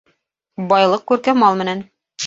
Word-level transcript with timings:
Байлыҡ 0.73 1.05
күрке 1.13 1.39
мал 1.45 1.65
менән 1.65 1.89